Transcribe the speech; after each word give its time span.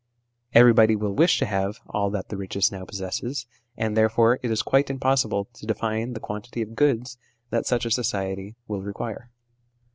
Everybody 0.55 0.95
will 0.95 1.13
wish 1.13 1.37
to 1.37 1.45
have 1.45 1.77
all 1.87 2.09
that 2.09 2.29
the 2.29 2.35
richest 2.35 2.71
now 2.71 2.85
possesses, 2.85 3.45
and 3.77 3.95
therefore 3.95 4.39
it 4.41 4.49
is 4.49 4.63
quite 4.63 4.89
impossible 4.89 5.45
to 5.53 5.67
define 5.67 6.13
the 6.13 6.19
quantity 6.19 6.63
of 6.63 6.73
goods 6.73 7.19
that 7.51 7.67
such 7.67 7.85
a 7.85 7.91
society 7.91 8.55
will 8.67 8.81
require. 8.81 9.29